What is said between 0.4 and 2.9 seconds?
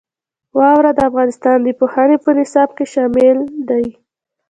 واوره د افغانستان د پوهنې په نصاب کې